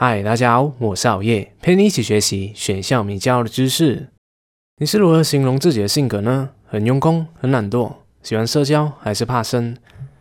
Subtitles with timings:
[0.00, 4.10] 嗨，大家好，我是熬夜，陪你一起学习选校名教的知识。
[4.76, 6.50] 你是如何形容自己的性格呢？
[6.64, 9.76] 很用功，很懒惰，喜欢社交，还是怕生？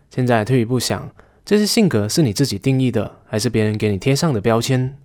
[0.09, 1.11] 现在退一步想，
[1.45, 4.97] 这些性格是你自己定义的，还是别人给你贴上的标签？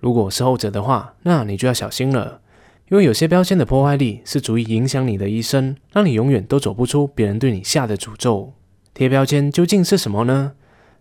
[0.00, 2.40] 如果是后者的话，那你就要小心了，
[2.88, 8.54] 因为有些标签的破坏力是足以影响你的一生，让你永远都走不出别人对你下的诅咒。
[8.92, 10.54] 贴标签究竟是什么呢？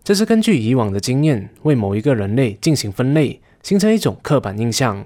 [0.10, 5.06] 这是根据以往的经验，为某一个人类进行分类，形成一种刻板印象。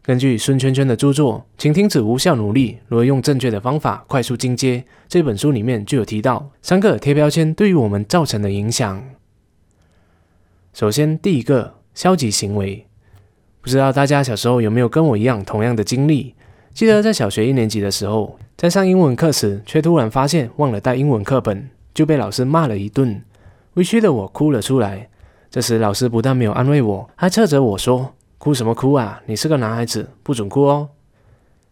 [0.00, 4.78] 根据孙圈圈的著作《请停止无效努力，如何用正确的方法快速进阶》
[5.08, 9.02] 这本书里面就有提到三个贴标签对于我们造成的影响。
[10.72, 12.86] 首先，第一个消极行为，
[13.60, 16.36] 不知道大家小时候有没有跟我一样同样的经历？
[16.72, 23.20] 记得在小学一年级的时候，在上英文课时，却突然发现忘了带英文课本，就被老师骂了一顿。
[23.74, 25.08] 委屈的我哭了出来。
[25.50, 29.20] 这时，老师不但没有安慰我，还斥责我说：“哭什么哭啊？
[29.26, 30.88] 你是个男孩子，不准哭哦。”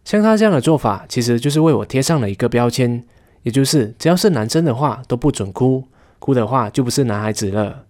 [0.05, 3.03] 像他这样的做法，其实就是为我贴上了一个标签，
[3.43, 5.85] 也就是只要是男生的话都不准哭，
[6.19, 7.83] 哭的话就不是男孩子了。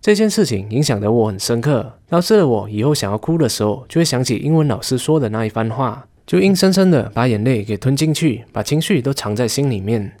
[0.00, 10.12] 这件事情影响的我很深刻，导致了我以后想要哭的时候，就会想起英文老师说的那一番话，就硬生生的把眼泪给吞进去，把情绪都藏在心里面。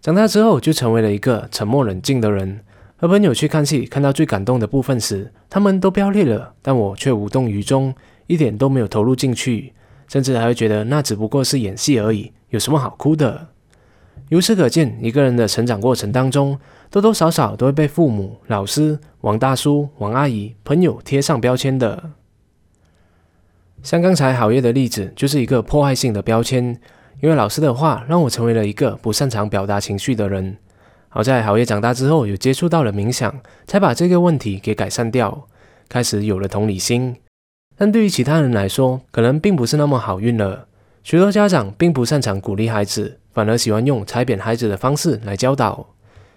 [0.00, 2.60] 长大之后，就成为了一个沉默冷静的人。
[2.98, 7.94] 和朋友去看戏，看到最感动的部分时，他们都飙泪了，但我却无动于衷，
[8.26, 9.74] 一点都没有投入进去，
[10.08, 13.48] 甚至还会觉得那只不过是演戏而已，有什么好哭的？
[14.30, 16.58] 由此可见，一个人的成长过程当中，
[16.90, 22.12] 多多少少都会被父母、老师、王大叔、王阿姨、朋友贴上标签的。
[23.82, 26.64] 像刚才好业的例子，就是一个破坏性的标签，
[27.20, 30.56] 因为老师的话让我成为了一个不擅长表达情绪的人。
[31.08, 35.46] 好在好业长大之后，有接触到了冥想，才把这个问题给改善掉，
[35.88, 37.16] 开始有了同理心。
[37.76, 40.66] 但对于其他人来说，可能并不是那么好运了。
[41.02, 45.86] 许多家长并不擅长鼓励孩子，反而喜欢用踩扁孩子的方式来教导。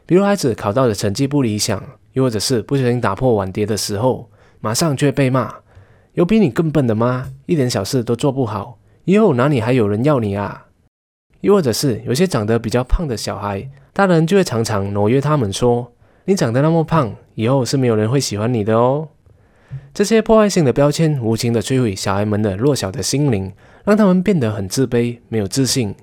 [0.05, 1.81] 比如孩子考到的成绩不理想，
[2.13, 4.29] 又或者是不小心打破碗碟的时候，
[4.59, 5.55] 马上就会被骂
[6.13, 7.31] ：“有比你更笨的吗？
[7.45, 10.67] 一点小事都做不好，以后哪里还有人要你啊？”
[11.41, 13.69] 又或者是有些长得比较胖的小孩。
[13.99, 15.91] 大人就会常常挪约他们说
[16.23, 19.09] ：“你长得那么胖，以后是没有人会喜欢你的哦。”
[19.93, 23.51] 这些破坏性的标签，无情的摧毁小孩们的弱小的心灵，
[23.83, 25.93] 让他们变得很自卑，没有自信。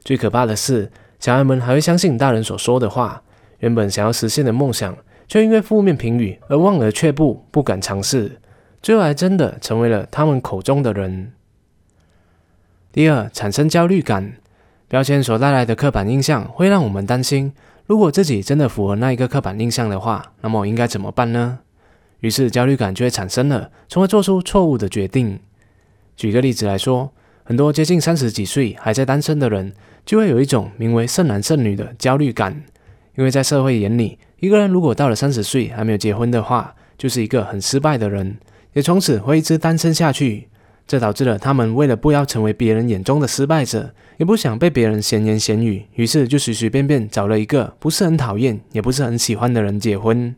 [0.00, 0.90] 最可怕的是，
[1.20, 3.22] 小孩们还会相信大人所说的话，
[3.60, 8.40] 原本想要实现的梦想，却因为负面评语而望而却步，不敢尝试，
[8.82, 11.30] 最后还真的成为了他们口中的人。
[12.90, 14.32] 第二，产生焦虑感。
[14.88, 17.52] 标签所带来的刻板印象会让我们担心，
[17.86, 21.58] 如果自己真的符合那一个刻板印象的话，那么应该怎么办呢？
[22.20, 25.40] 于是焦虑感就会产生了，从而做出错误的决定。
[26.16, 29.72] 举个例子来说，很多接近三十几岁还在单身的人，
[30.04, 32.62] 就会有一种名为“剩男剩女”的焦虑感，
[33.16, 38.38] 因为在社会眼里，一个人如果到了三十岁还没有结婚的话，就是一个很失败的人，
[38.74, 40.48] 也从此会一直单身下去。
[40.86, 50.34] 这导致了他们为了不要成为别人眼中的失败者，也不想被别人闲言闲语，于是就随随便便找了一个不是很讨厌，也不是很喜欢的人结婚。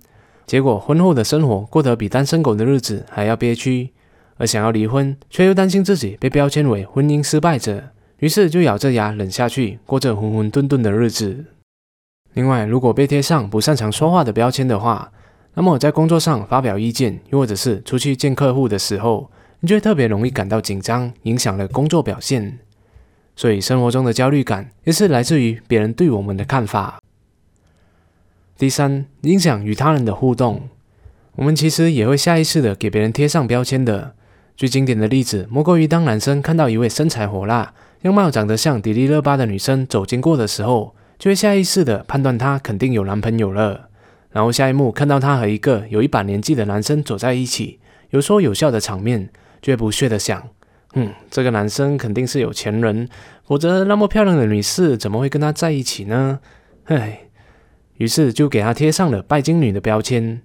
[0.47, 3.91] 结果婚后的生活过得比单身狗的日子还要憋屈，
[4.39, 11.45] 而想要离婚，却又担心自己被标签为婚姻失败者，于是就咬着牙忍下去，过着浑浑沌沌的日子。
[12.33, 15.13] 另外，如果被贴上不擅长说话的标签的话，
[15.53, 22.59] 那么在工作上发表意见，又或者是出去见客户的时候，你就会特别容易感到紧张，影响了工作表现。
[23.35, 27.01] 所以生活中的焦虑感也是来自于别人对我们的看法。
[28.57, 30.69] 第三，影响与他人的互动，
[31.37, 34.15] 我们其实也会下意识的给别人贴上标签的。
[34.57, 43.89] 最经典的例子莫过于当男生看到一位身材火辣、样貌长得像迪丽热巴的女生走经过的时候，就会下意识的判断她肯定有男朋友了。
[44.31, 47.79] 然后下一幕看到她和一个有一把年纪的男生走在一起，
[48.11, 49.31] 有说有笑的场面。
[49.61, 50.49] 就会不屑的想，
[50.95, 53.09] 嗯，这个男生肯定是有钱人，
[53.45, 56.41] 否则那么漂亮的女士怎么会跟他在一起呢？
[56.85, 57.29] 唉，
[57.97, 60.41] 于是就给他贴上了拜金女的标签。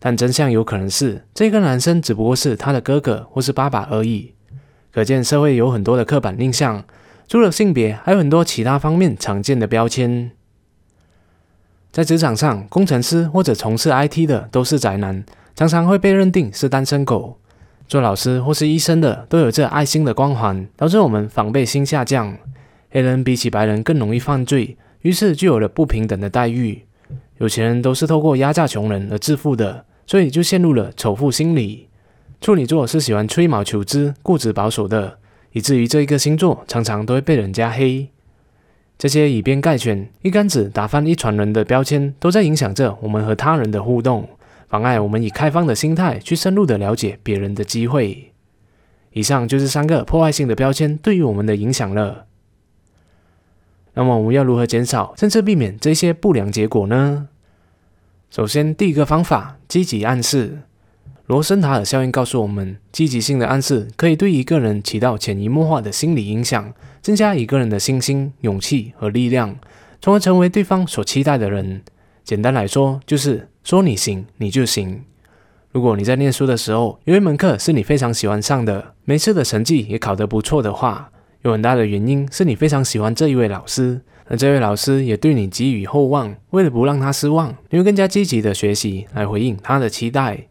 [0.00, 4.34] 但真相有可能是，这个男生只不过是他的哥哥或是爸爸而已。
[4.92, 6.84] 可见社会有很多的刻板印象，
[7.26, 10.30] 除了性别，还有很多其他方面常见的标签。
[11.90, 15.24] 在职场上，工程师或者从事 IT 的都是宅男，
[15.56, 17.40] 常常会被认定是单身狗。
[17.88, 22.36] 做老师或是医生的都有这爱心的光环，导致我们防备心下降。
[22.90, 26.82] 黑人比起白人更容易犯罪，于是就有了不平等的待遇。
[27.38, 31.88] 有钱人都是透过压榨穷人而致富的，所以就陷入了仇富心理。
[32.42, 35.18] 处女座是喜欢吹毛求疵、固执保守的，
[35.52, 38.10] 以至于这一个星座常常都会被人家黑。
[38.98, 44.28] 这些以偏概全、一竿子打翻一船人的标签，都在影响着我们和他人的互动，
[44.68, 48.32] 妨碍我们以开放的心态去深入的了解别人的机会。
[49.12, 52.26] 以上就是三个破坏性的标签对于我们的影响了。
[53.94, 57.28] 那么我们要如何减少甚至避免这些不良结果呢？
[58.30, 60.60] 首先，第一个方法，积极暗示。
[61.26, 66.72] 罗森塔尔效应告诉我们，积极性的暗示可以对一个人起到潜移默化的心理影响，
[67.02, 69.56] 增加一个人的信心、勇气和力量，
[70.00, 71.82] 从而成为对方所期待的人。
[72.22, 75.04] 简单来说，就是说你行，你就行。
[75.72, 81.12] 如果你在念书的时候有一门课是你非常喜欢上的，每次的成绩也考得不错的话，
[81.42, 84.00] 有很大的原因是你非常喜欢这一位老师。
[84.24, 90.46] 而这位老师也对你寄予厚望，为了不让他失望，你会更加积极的学习来回应他的期待。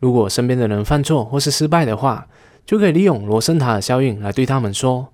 [0.00, 2.28] 如果身边的人犯错或是失败的话，
[2.64, 5.08] 就可以利用罗森塔尔效应来对他们说：“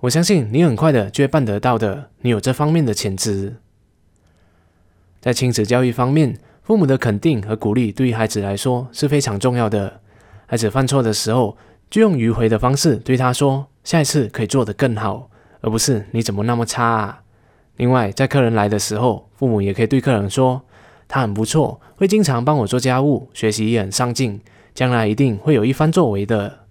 [0.00, 3.56] 我相信你很快的就会办得到的，你有这方面的潜质。”
[5.20, 6.38] 在亲子教育方面，
[6.68, 10.00] 父母的肯定和鼓励对于孩子来说是非常重要的。
[10.44, 11.56] 孩子犯错的时候，
[11.88, 15.30] 就用迂回的方式对他说：“下一次可以做得更好，
[15.62, 17.22] 而不是你怎么那么差。”啊。
[17.76, 20.60] 另外，在客人来的时候，父母也可以对客人说
[21.08, 24.38] ：“他很不错，会经常帮我做家务，学习也很上进，
[24.74, 26.66] 将来一定会有一番作为的。”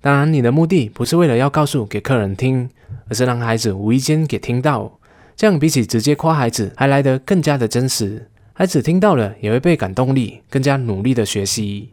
[0.00, 2.70] 当然，你的目的不是为了要告诉给客人听，
[3.10, 4.98] 而是让孩子无意间给听到，
[5.36, 8.30] 这样比起直接夸孩子还来得更加的真实。
[8.58, 11.90] 孩子听到了也会被感动力，更加努力的学习。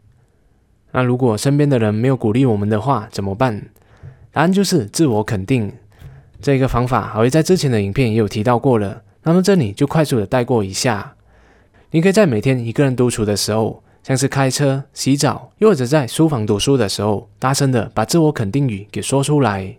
[0.92, 3.66] 那如果身边的人没有鼓励我们的话，怎么办？
[4.32, 5.70] 答案就是自我肯定。
[6.40, 9.02] 这个方法，好像在之前的影片也有提到过了。
[9.24, 11.14] 那么这里就快速的带过一下。
[11.90, 19.76] 你可以在每天一个人独处的时候，像是开车、洗澡，又或者在书房读书的时候，大声的把自我肯定语给说出来。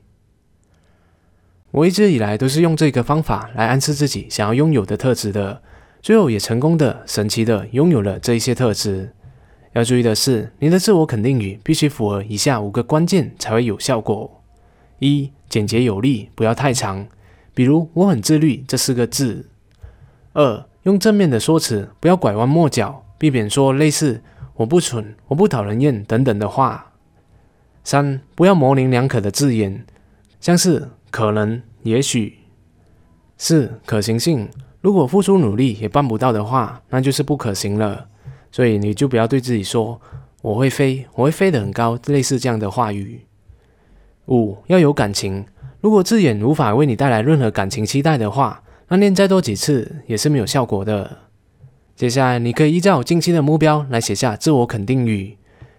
[1.72, 5.64] 我一直以来都是用这个方法来暗示自己想要拥有的特质的，
[6.06, 9.12] 最后也成功的、神奇的拥有了这一些特质。
[9.74, 14.44] 要注意的是，你的自我肯定语必须符合以下五个关键才会有效果：
[15.00, 15.32] 一。
[15.50, 17.08] 简洁有力，不要太长。
[17.56, 19.50] 比如“我很自律”这四个字。
[20.34, 24.22] 二，用正面的说辞，不要拐弯抹角，避免说类似
[24.58, 26.92] “我不蠢”“我不讨人厌”等等的话。
[27.84, 29.84] 三，不要模棱两可的字眼，
[30.40, 32.38] 像是“可能”“也许”。
[33.40, 34.48] 四，可行性，
[34.86, 38.06] 如果付出努力也办不到的话，那就是不可行了。
[38.52, 40.00] 所以你就不要对自己说
[40.44, 43.22] “我会飞，我会飞得很高”类似这样的话语。
[44.28, 45.44] 五要有感情，
[45.82, 51.18] 如果字眼无法为你带来任何感情期待的话，那念再多几次也是没有效果的。
[51.96, 55.36] 接下来，你可以依照近期的目标来写下自我肯定语，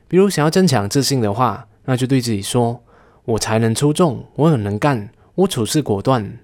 [0.08, 2.82] 比如想要增强自信的话，那就对自己说
[3.24, 6.38] ：“我才能出众，我很能干，我处事果断。”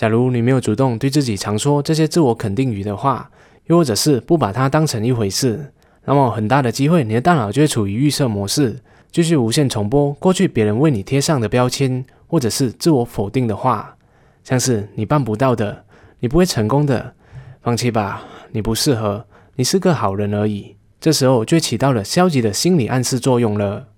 [0.00, 3.30] 假如你没有主动对自己常说这些自我肯定语的话，
[3.66, 5.74] 又或者是不把它当成一回事，
[6.06, 8.80] 那么很大的机会，你的大脑就会处于预设模式。
[9.12, 13.94] 继续无限重播过去别人为你贴上的标签，或者是自我否定的话，
[14.42, 15.84] 像是你办不到的，
[16.20, 17.12] 你不会成功的，
[17.60, 18.22] 放弃吧，
[18.52, 19.26] 你不适合，
[19.56, 20.76] 你是个好人而已。
[20.98, 23.88] 这时候就起到了消极的心理暗示作用了。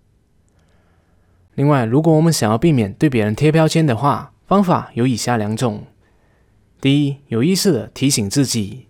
[1.54, 5.84] 另外，如果我们想要避免对别人贴标签的话，方法有以下两种：
[6.82, 8.88] 第一，有意识的提醒自己，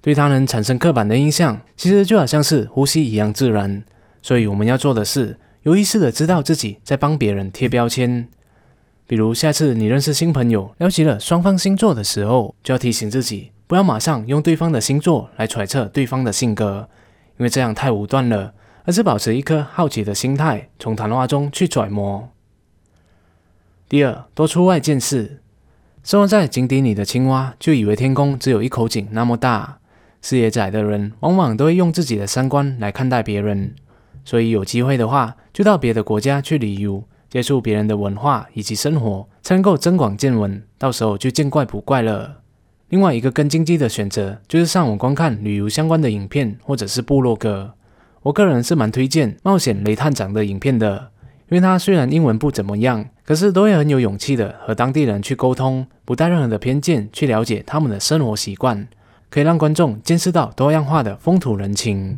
[0.00, 3.82] 对他人产生刻板的印象，其实就好像是呼吸一样自然。
[4.22, 8.28] 所以我们要做的是有意识的知道自己在帮别人贴标签。
[9.08, 16.88] 比如下次你认识新朋友，聊起了双方星座的时候，就要提醒自己不要马上用对方的星座来揣测对方的性格，
[17.36, 18.54] 因为这样太武断了，
[18.84, 22.30] 而是保持一颗好奇的心态，从谈话中去揣摩。
[23.88, 25.40] 第二，多出外见识。
[26.02, 29.78] 生活在井底里的青蛙就以为天空只有一口井那么大，
[30.20, 33.76] 视野窄的人往往都会用自己的三观来看待别人。
[34.24, 40.60] 所以有机会的话，就到别的国家去旅游，接触别人的文化以及生活，才能够增广见闻。
[40.76, 42.40] 到时候就见怪不怪了。
[42.88, 47.74] 另外一个更经济的选择，就是上网观看旅游相关的影片或者是部落格。
[48.22, 51.10] 我个人是蛮推荐冒险雷探长的影片的，
[51.52, 58.88] 因为他虽然英文不怎么样，可是都会很有勇气的和当地人去沟通，不带任何的偏见去了解他们的生活习惯，
[59.28, 62.16] 可以让观众见识到多样化的风土人情。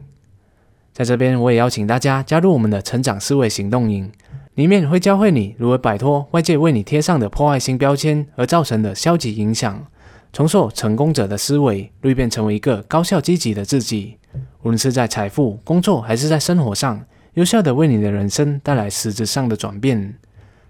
[0.92, 4.08] 在这边，我也邀请大家加入我们的成长思维行动营，
[4.54, 9.84] 里面会教会你如何摆脱外界为你贴上的破坏性标签而造成的消极影响，
[10.32, 14.18] 重塑成功者的思维，蜕变成为一个高效积极的自己。
[14.62, 20.16] 无论是在财富、工作还是在生活上，有效的为你的人生带来实质上的转变。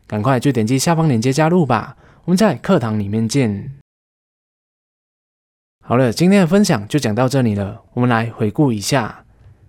[0.07, 1.97] 赶快就点击下方链接加入吧！
[2.25, 3.73] 我们在课堂里面见。
[5.83, 7.83] 好了，今天的分享就讲到这里了。
[7.93, 9.25] 我们来回顾一下，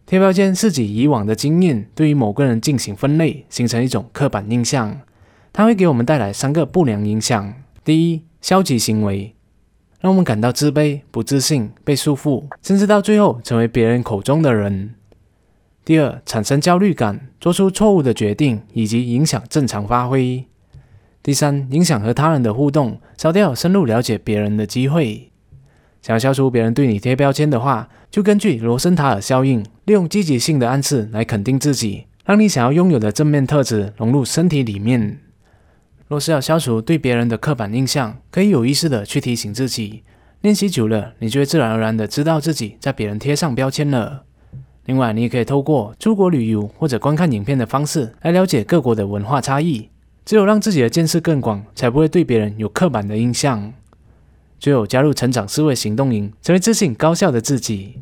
[0.05, 5.01] 贴标签是指以往的经验对于某个人进行分类，形成一种刻板印象。
[5.51, 9.35] 它会给我们带来三个不良影响：第一，消极行为，
[9.99, 14.89] 让我们感到自卑、不自信、被束缚，甚至到最后成为别人口中的人；
[15.85, 20.45] 第二，产生焦虑感，做出错误的决定，以及影响正常发挥；
[21.21, 25.31] 第三，影响和他人的互动，少掉深入了解别人的机会。
[26.01, 35.19] 想要消除别人对你贴标签的话，就根据罗森塔尔效应，利用积极性的暗示来肯定自己，让你想要拥有的正面特质融入身体里面。
[36.07, 40.01] 若是要消除对别人的刻板印象，可以有意识的去提醒自己，
[40.41, 44.23] 练习久了，你就会自然而然的知道自己在别人贴上标签了。
[44.85, 49.89] 另外，你也可以透过出国旅游或者观看影片的方式来了解各国的文化差异。
[50.23, 53.73] 只有让自己的见识更广，才不会对别人有刻板的印象。
[54.59, 58.01] 最后加入成长思维行动营，成为自信高效的自己。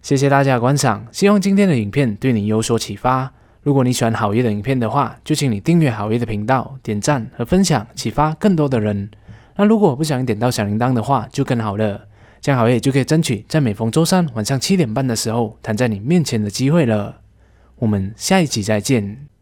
[0.00, 3.32] 谢谢大家的观赏，希望今天的影片对你有所启发。
[3.62, 9.10] 如果你喜欢好业的影片的话，就请你订阅好业的频道，点赞和分享，启发更多的人。
[9.56, 12.06] 那如果不想点到小铃铛的话，就更好了，
[12.44, 17.22] 这样好业就可以争取在每逢周三晚上七点半的时候弹在你面前的机会了。
[17.76, 19.33] 我们下一集再见。